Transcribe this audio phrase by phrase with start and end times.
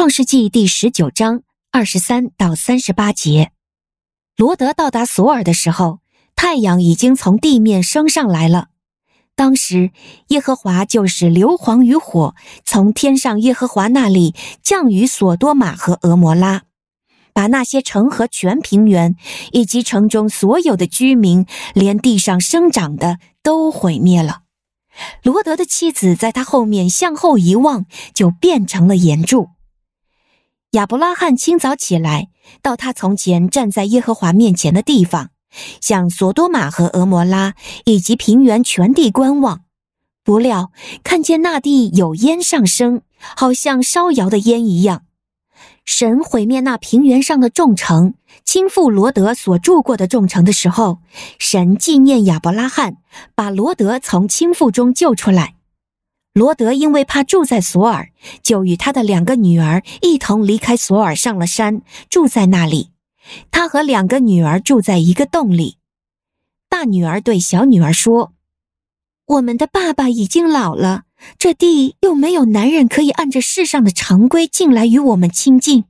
[0.00, 3.50] 创世纪第十九章二十三到三十八节。
[4.34, 5.98] 罗德到达索尔的时候，
[6.34, 8.68] 太阳已经从地面升上来了。
[9.36, 9.90] 当时，
[10.28, 12.34] 耶和华就使硫磺与火
[12.64, 16.62] 从天上耶和华那里降于索多玛和俄摩拉，
[17.34, 19.16] 把那些城和全平原
[19.52, 21.44] 以及城中所有的居民，
[21.74, 24.44] 连地上生长的都毁灭了。
[25.22, 29.50] 罗德的妻子在他后面向后一望，就变成了岩柱。
[30.72, 32.28] 亚伯拉罕清早起来，
[32.62, 35.30] 到他从前站在耶和华面前的地方，
[35.80, 37.54] 向索多玛和俄摩拉
[37.86, 39.62] 以及平原全地观望。
[40.22, 40.70] 不料
[41.02, 45.02] 看见那地有烟上升，好像烧窑的烟一样。
[45.84, 48.14] 神毁灭那平原上的众城，
[48.44, 50.98] 倾覆罗德所住过的众城的时候，
[51.40, 52.98] 神纪念亚伯拉罕，
[53.34, 55.56] 把罗德从倾覆中救出来。
[56.32, 58.10] 罗德因为怕住在索尔，
[58.42, 62.90] 就与他的两个女儿一同离开索尔，上了山，住在那里。
[63.50, 65.78] 他和两个女儿住在一个洞里。
[66.68, 68.32] 大女儿对小女儿说
[69.26, 71.02] ：“我们的爸爸已经老了。”
[71.36, 75.84] 这地又没有男人可以按着世上的常规进来与我们亲近，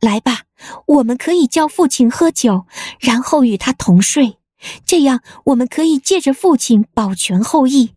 [0.00, 0.44] 来吧，
[0.86, 2.64] 我们可以叫父亲喝酒，
[2.98, 4.38] 然后与他同睡，
[4.86, 7.90] 这样我们可以借着父亲保全后裔。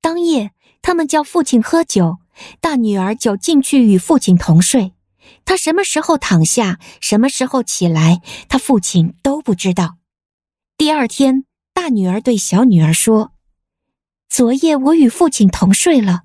[0.00, 0.52] 当夜，
[0.82, 2.18] 他们叫父亲喝酒，
[2.60, 4.94] 大女儿就进去与父亲同睡。
[5.44, 9.96] 她什么时候躺下，什么时候起来，她父亲都不知道。
[10.76, 13.32] 第二天，大女儿对小女儿说。
[14.28, 16.22] 昨夜我与父亲同睡了，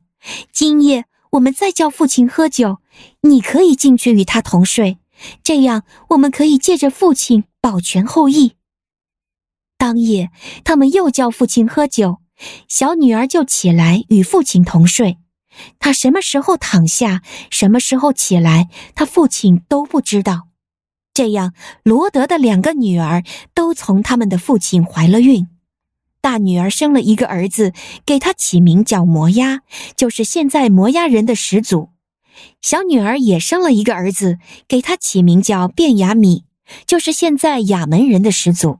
[0.51, 2.79] 今夜我们再叫父亲喝酒，
[3.21, 4.99] 你可以进去与他同睡，
[5.43, 8.53] 这样我们可以借着父亲保全后裔。
[9.77, 10.29] 当夜
[10.63, 12.19] 他们又叫父亲喝酒，
[12.67, 15.17] 小女儿就起来与父亲同睡，
[15.79, 20.47] 她什么时候躺下，什么时候起来，她父亲都不知道。
[21.13, 25.47] 这样罗德的两个女儿都从他们的父亲怀了孕。
[26.19, 27.71] 大女儿生了一个儿子，
[28.05, 29.61] 给他起名叫摩押，
[29.95, 31.91] 就是现在摩押人的始祖。
[32.61, 36.43] 小女儿也生了一个儿子，给他起名叫便雅米，
[36.85, 38.79] 就是现在亚门人的始祖。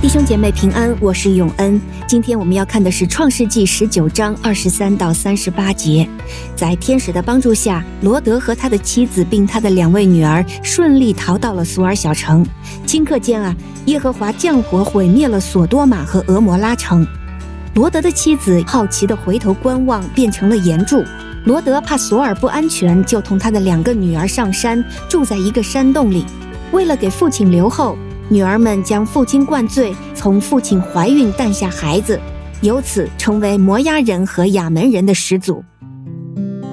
[0.00, 1.78] 弟兄姐妹平安，我是永恩。
[2.06, 6.08] 今天我们要看的是创世纪十九章二十三到三十八节。
[6.54, 12.46] 在天使的帮助下，罗德和他的妻子并他的两位女儿顺利逃到了索尔小城。
[12.86, 13.52] 顷刻间啊，
[13.86, 17.04] 耶和华降火毁灭了索多玛和俄摩拉城。
[17.74, 21.02] 罗德的妻子好奇地回头观望，变成了岩柱。
[21.44, 26.24] 罗德怕索尔不安全，就同他的两个女儿上山，住在一个山洞里。
[26.70, 27.98] 为了给父亲留后，
[28.30, 32.20] 女儿们将父亲灌醉，从父亲怀孕诞下孩子，
[32.60, 35.64] 由此成为摩押人和亚门人的始祖。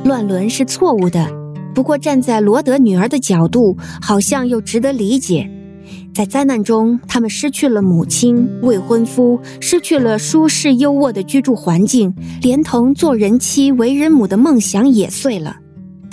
[0.03, 1.25] 乱伦是错误的，
[1.73, 5.49] 不过站在罗德女儿的角度，好像又值得理解。
[6.13, 15.55] 在灾难中，他们失去了母亲、未婚夫，失去了舒适优渥的居住环境，连同做人妻、为人母的梦想也碎了。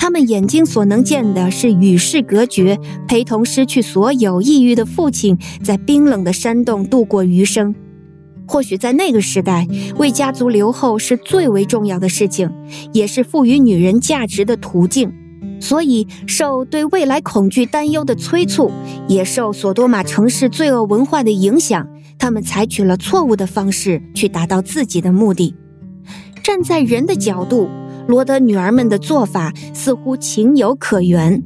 [0.02, 2.76] 他们眼睛所能见的是与世隔绝，
[3.06, 7.72] 陪同失去所有抑郁的父亲，在冰冷的山洞度过余生。
[8.48, 9.68] 或许在那个时代，
[9.98, 12.50] 为家族留后是最为重要的事情，
[12.92, 15.12] 也是赋予女人价值的途径。
[15.60, 18.72] 所以，受对未来恐惧担忧的催促，
[19.06, 21.86] 也受索多玛城市罪恶文化的影响，
[22.18, 25.54] 他们采取了错误的方式去达到自己的目的。
[26.42, 27.68] 站在人的角度，
[28.08, 29.52] 罗德女儿们的做法
[29.82, 31.42] 似乎情有可原，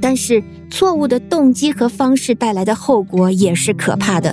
[0.00, 0.40] 但是
[0.70, 4.32] 错误的动机和方式带来的后果也是可怕的。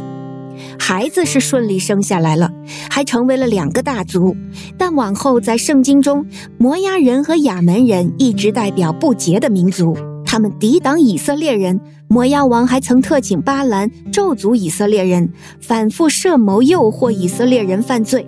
[0.77, 2.51] 孩子是顺利生下来了，
[2.88, 4.36] 还成为了两个大族。
[4.77, 6.24] 但往后在圣经中，
[6.59, 11.81] 摩押人和亚门人一直代表不洁的民族，他们抵挡以色列人。
[12.07, 18.27] 摩押王还曾特请巴兰咒诅以色列人，反复设谋诱惑以色列人犯罪。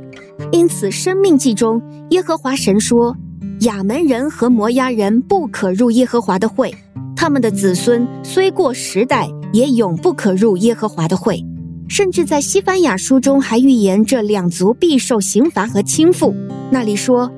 [0.52, 1.80] 因此，《生命记》中，
[2.10, 3.16] 耶和华神说
[3.62, 6.74] ：“亚门人和摩押人不可入耶和华的会，
[7.14, 11.44] 他们的子孙虽过十代，也永不可入耶和华的会。”
[11.90, 16.34] 甚至在西番雅书中还预言这两族必受刑罚和倾覆。
[16.70, 17.30] 那里说，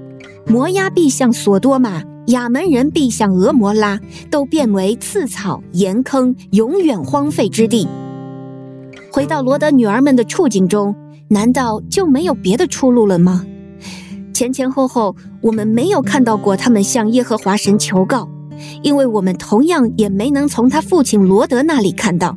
[0.46, 7.88] 摩押必像索多玛，亚门人必像俄摩拉，都变为刺草、盐坑，永远荒废之地。
[9.10, 10.94] 回到罗德女儿们的处境中，
[11.30, 13.46] 难道就没有别的出路了吗？
[14.42, 18.28] 前前后后，我们没有看到过他们向耶和华神求告，
[18.82, 22.36] 因为我们同样也没能从他父亲罗德那里看到。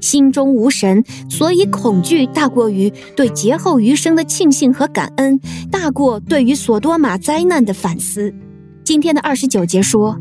[0.00, 5.38] 心中无神，所以恐惧大过于对劫后余生的庆幸和感恩，
[5.70, 8.32] 大过对于所多玛灾难的反思。
[8.82, 10.18] 今天的二十九节说，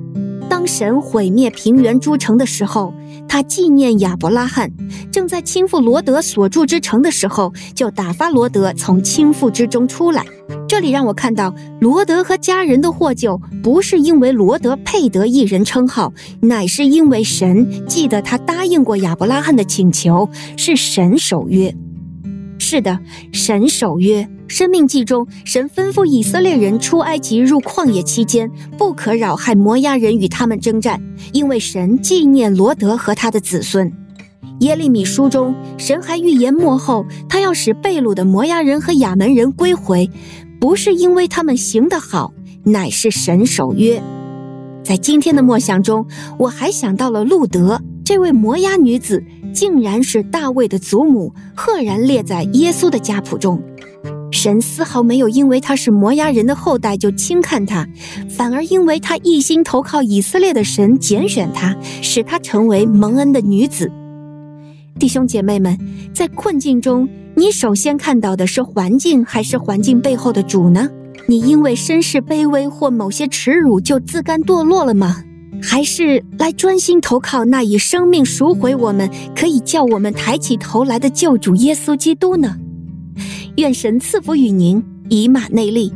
[0.49, 2.93] 当神毁灭平原诸城的时候，
[3.29, 4.67] 他纪念亚伯拉罕；
[5.09, 10.25] 正在倾覆罗德所住之城的时候，就打发罗德从倾覆之中出来。
[10.67, 21.73] 这里让我看到，罗德和家人的获救，不是因为罗德配得一人称号，乃是因为神记得他答应过亚伯拉罕的请求，是神守约。
[22.59, 22.99] 是的，
[23.31, 24.27] 神守约。
[24.49, 31.01] 生命记中，神吩咐以色列人出埃及入旷野期间，不可扰害摩押人与他们征战，
[31.33, 33.91] 因为神纪念罗德和他的子孙。
[34.61, 40.09] 耶利米书中，神还预言末后，他要使被掳的摩押人和亚门人归回，
[40.59, 42.33] 不是因为他们行得好，
[42.63, 44.01] 乃是神守约。
[44.83, 46.05] 在今天的默想中，
[46.39, 49.23] 我还想到了路德这位摩押女子，
[49.53, 53.61] 竟然是大卫的祖母，赫然列在耶稣的家谱中。
[54.31, 57.87] 神丝毫没有因为她是摩押人的后代就轻看她，
[58.29, 63.91] 反而因为她一心投靠以色列的神，拣选她，使她成为蒙恩的女子。
[64.97, 65.77] 弟兄姐妹们，
[66.13, 70.89] 在困境中，你首先看到的是环境，还是环境背后的主呢？
[71.27, 75.23] 你因为身世卑微或某些耻辱就自甘堕落了吗？
[75.61, 82.55] 还是来专心投靠那以生命赎回我们，可以叫我们抬起头来的救主耶稣基督呢？
[83.57, 85.91] 愿神赐福与您，以马内利。